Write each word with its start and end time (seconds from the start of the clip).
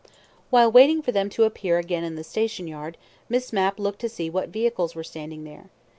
While 0.49 0.71
waiting 0.71 1.03
for 1.03 1.11
them 1.11 1.29
to 1.29 1.43
appear 1.43 1.77
again 1.77 2.03
in 2.03 2.15
the 2.15 2.23
station 2.23 2.67
yard, 2.67 2.97
Miss 3.29 3.53
Mapp 3.53 3.77
looked 3.77 3.99
to 4.01 4.09
see 4.09 4.31
what 4.31 4.49
vehicles 4.49 4.95
were 4.95 5.03
standing 5.03 5.43
there. 5.43 5.69